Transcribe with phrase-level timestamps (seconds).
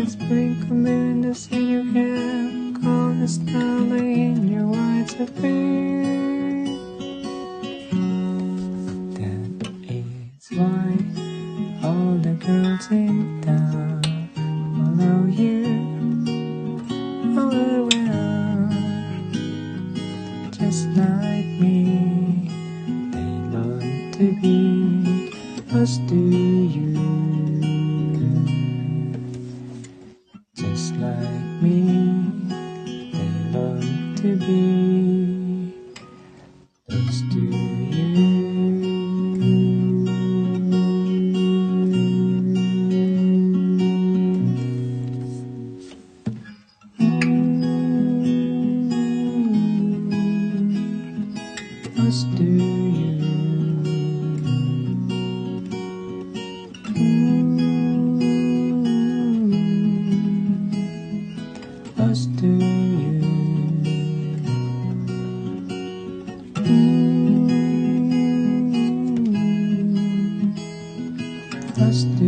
[0.00, 2.74] this spring come in your see you again.
[3.90, 6.17] In your eyes have.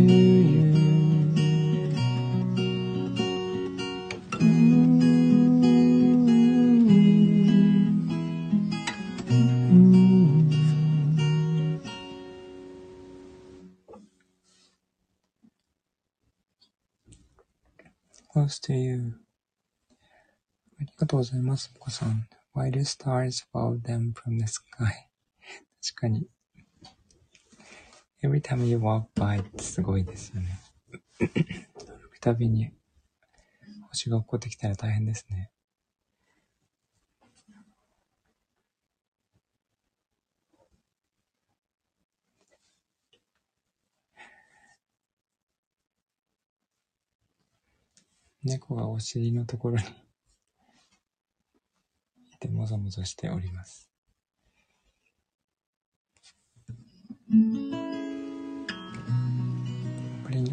[0.00, 0.72] you.
[18.32, 19.20] Close to you.
[20.78, 22.26] ありがとうございます、モコさん。
[22.54, 25.10] While stars fall down from the sky.
[25.82, 26.26] 確かに。
[28.23, 30.59] Every time you walk by ってすごいですよね。
[31.19, 32.71] 歩くたびに
[33.89, 35.49] 星が落っこってきたら大変ですね。
[48.43, 49.83] 猫がお尻のところに
[52.33, 53.91] いてもぞもぞしております。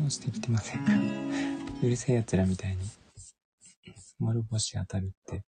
[0.08, 0.92] これに落ちてきてませんか？
[1.82, 2.78] うるせえ奴らみたいに
[4.18, 5.44] 丸星当たるって。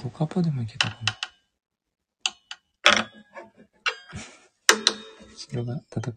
[0.00, 1.23] コカポでもいけたかな？
[5.54, 6.14] 後ろが戦い。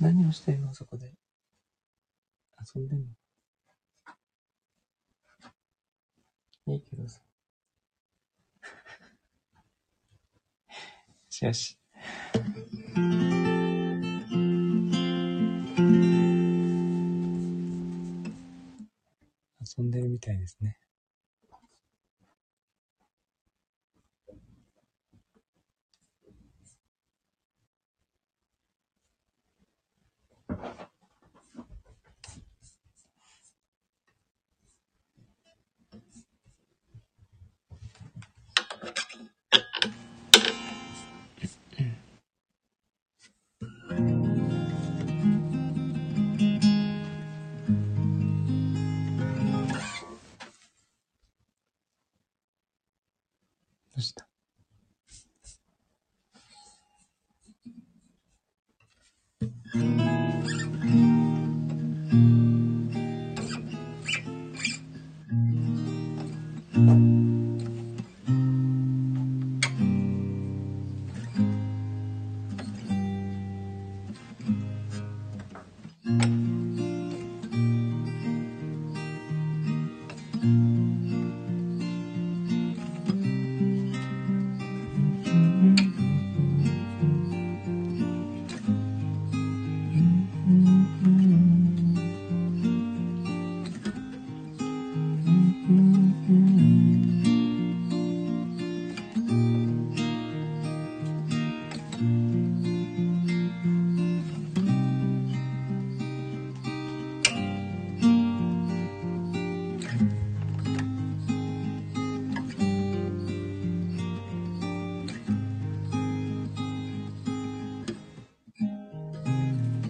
[0.00, 1.12] 何をしてるのそこで？
[2.74, 3.06] 遊んでん
[6.66, 6.74] の？
[6.74, 7.20] いいけどさ。
[11.22, 11.78] よしよし。
[19.78, 20.80] 遊んでるみたいですね。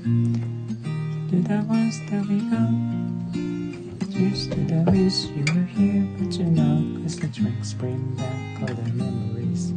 [0.06, 2.70] The ones that we got.
[4.12, 7.02] Cheers to the wish you were here, but you're.
[7.02, 9.72] Cause the drinks bring back all the memories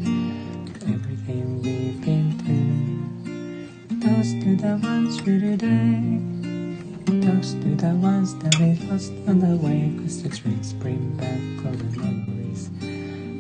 [0.86, 4.00] everything we've been through.
[4.02, 6.22] Toast to the ones you today.
[7.28, 9.92] Toast to the ones that we lost on the way.
[9.98, 12.70] Cause the drinks bring back all the memories.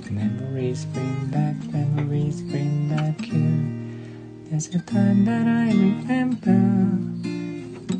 [0.09, 3.68] Memories bring back, memories bring back you.
[4.49, 6.57] There's a time that I remember.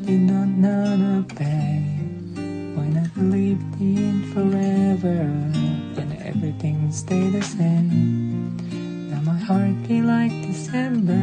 [0.04, 2.74] Did not know the pain.
[2.74, 5.20] When I believed in forever.
[6.00, 8.56] And everything stayed the same.
[9.10, 11.22] Now my heart be like December.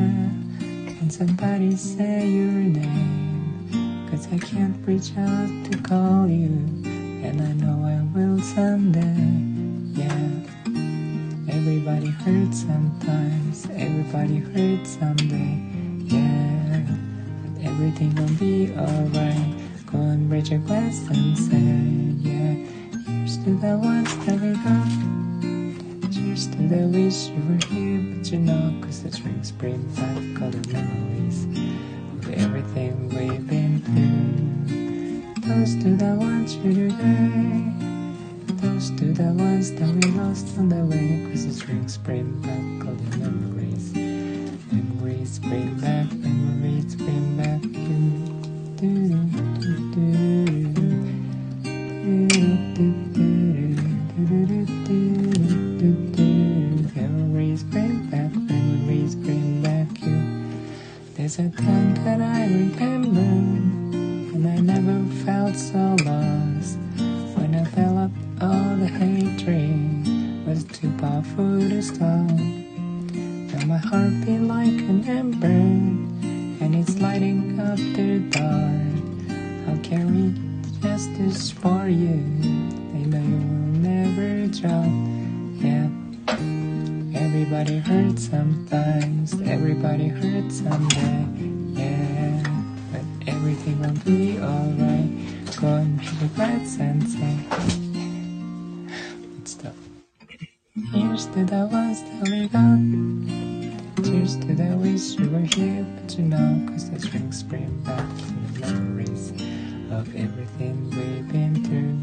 [0.97, 4.07] When somebody say your name.
[4.09, 6.55] Cause I can't reach out to call you.
[7.27, 9.56] And I know I will someday.
[11.67, 15.59] Everybody hurts sometimes, everybody hurts someday.
[15.99, 16.85] Yeah,
[17.43, 19.53] but everything will be alright.
[19.85, 21.59] Go and raise your glass and say,
[22.23, 22.53] Yeah,
[23.05, 26.13] here's to the ones that we got.
[26.13, 30.41] Cheers to the wish you were here, but you know, cause the drinks bring back
[30.41, 31.43] all the memories
[32.13, 35.43] of everything we've been through.
[35.43, 37.86] Toast to the ones you today.
[38.77, 41.25] Toast to the ones that we lost on the way.
[41.33, 43.91] The drinks bring back all the memories.
[44.71, 47.36] Memories bring back, memories bring back
[71.35, 72.56] food is down.
[104.27, 108.05] Cheers to the wish you were here, but you know, cause the drinks bring back
[108.53, 109.31] the memories
[109.89, 111.95] of everything we've been through.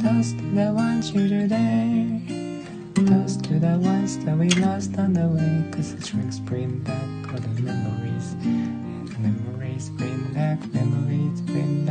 [0.00, 2.64] Toast to the ones you today.
[2.94, 7.32] Toast to the ones that we lost on the way Cause the drinks bring back
[7.32, 11.81] all the memories And memories bring back, memories bring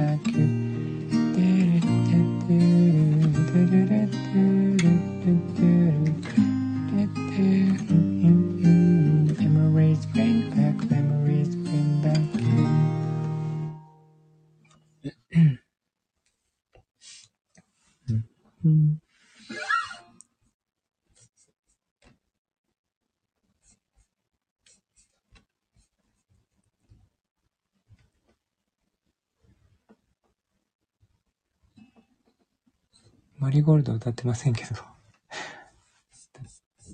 [33.41, 34.53] マリーゴールド歌ってません。
[34.53, 34.75] けど。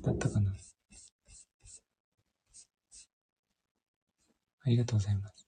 [0.02, 0.54] だったかな
[4.64, 5.47] ありがとうございます。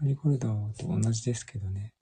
[0.00, 1.92] マリーゴールドと同じですけどね。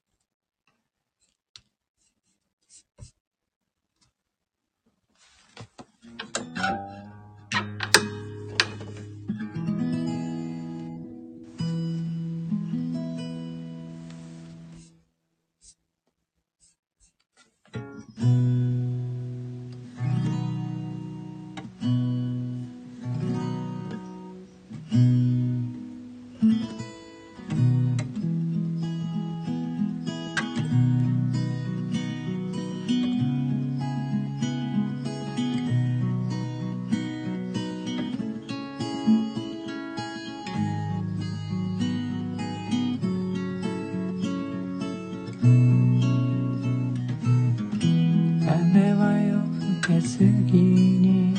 [50.19, 51.35] 更けすぎに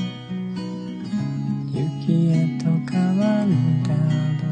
[1.68, 3.52] 雪へと変わる
[3.84, 4.48] だろ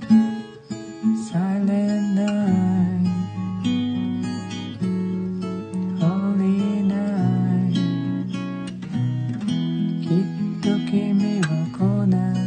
[0.00, 1.16] う。
[1.22, 1.36] さ
[1.66, 1.70] れ
[2.14, 2.56] ない。
[5.98, 6.54] Holy
[6.88, 7.76] night
[10.00, 10.08] きっ
[10.62, 12.45] と君は来ない。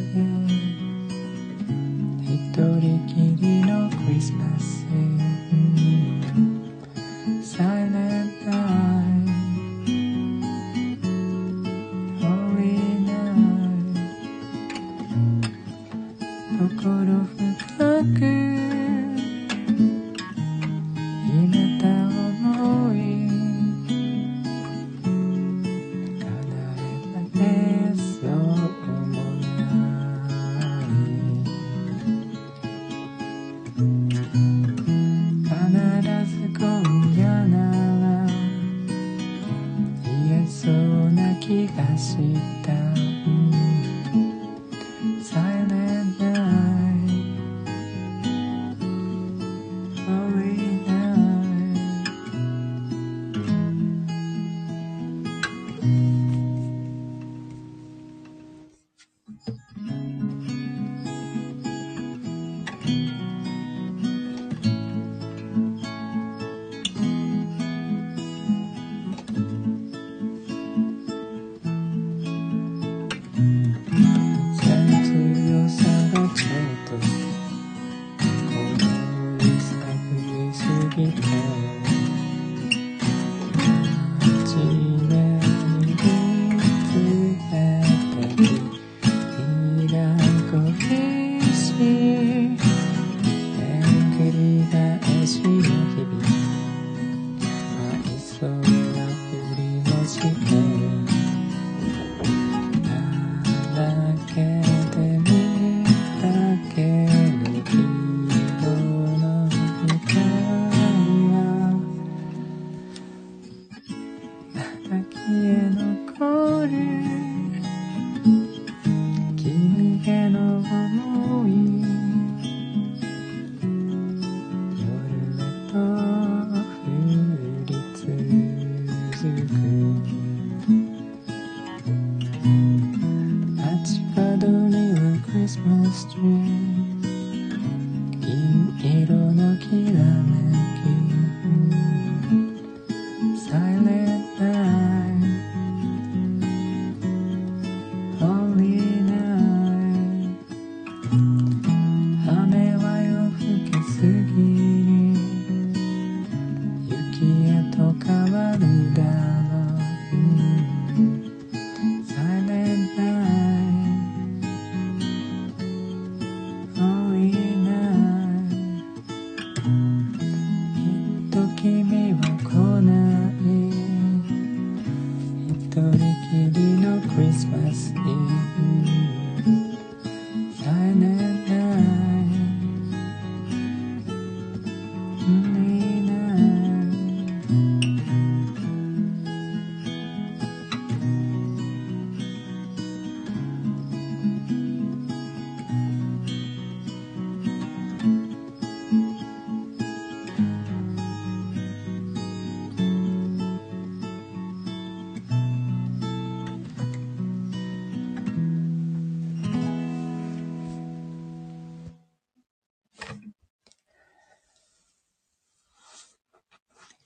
[42.18, 42.79] necesitas.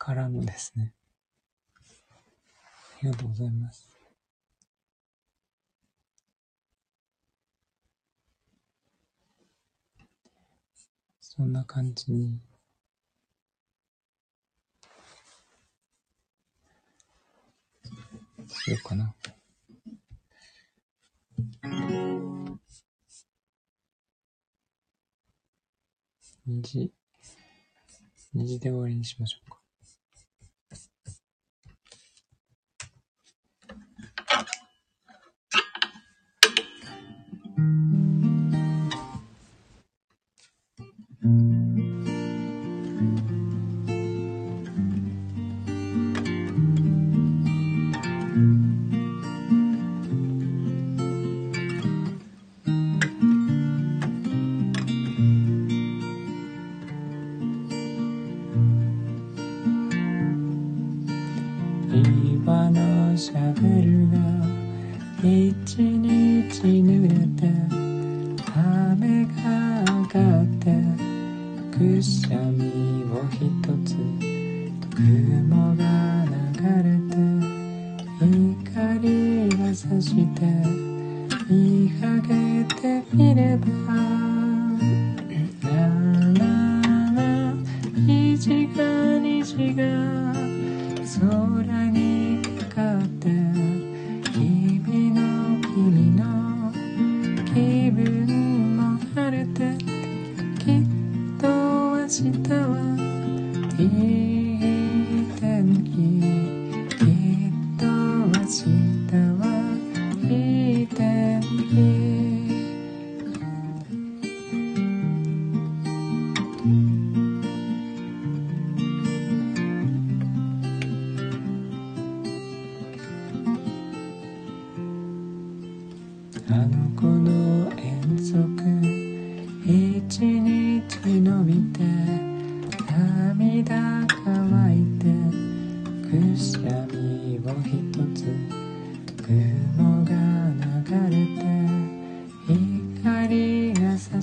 [0.03, 0.91] からのですね。
[2.11, 3.87] ありがとうございます。
[11.21, 12.37] そんな感じに。
[18.49, 19.15] しようかな。
[26.45, 26.91] 虹。
[28.33, 29.62] 虹、で終わりにしましょうか。
[71.83, 73.97] くしゃみをひとつ
[74.95, 75.83] 雲が
[76.23, 77.13] 流れて
[78.69, 80.45] 光がさして
[81.49, 83.92] 見上げてみれば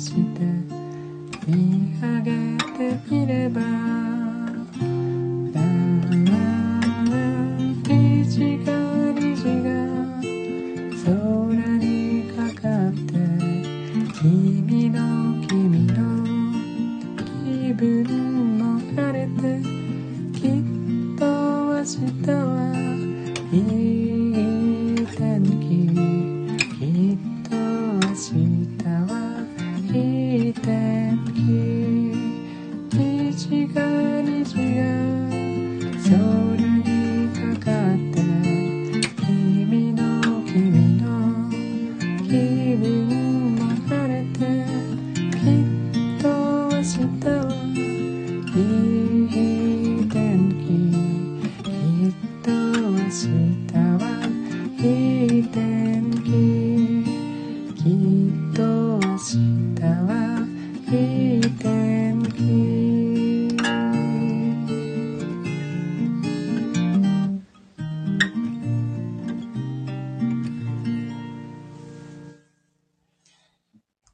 [0.09, 2.00] with the
[36.11, 36.40] tell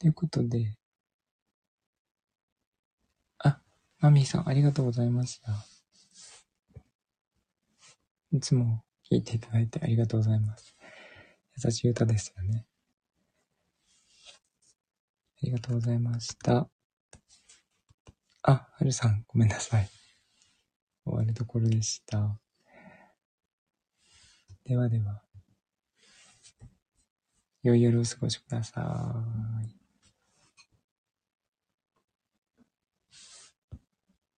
[0.06, 0.76] ということで、
[3.38, 3.58] あ、
[3.98, 5.50] マミーさんありがとうございました。
[8.30, 10.76] いつも聞いていただいてありがとうございます。
[11.60, 12.66] 優しい歌ですよね。
[15.42, 16.68] ありがとうございました。
[18.42, 19.88] あ、はるさん、ごめんなさい。
[21.04, 22.38] 終わるところでした。
[24.66, 25.26] ではでは、
[27.64, 29.12] 良い夜をお過ごしくださ
[29.68, 29.75] い。